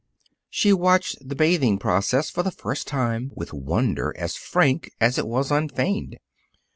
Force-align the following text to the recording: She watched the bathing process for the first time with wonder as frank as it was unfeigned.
She 0.49 0.73
watched 0.73 1.29
the 1.29 1.35
bathing 1.35 1.77
process 1.77 2.31
for 2.31 2.41
the 2.41 2.49
first 2.49 2.87
time 2.87 3.29
with 3.35 3.53
wonder 3.53 4.15
as 4.17 4.35
frank 4.35 4.89
as 4.99 5.19
it 5.19 5.27
was 5.27 5.51
unfeigned. 5.51 6.17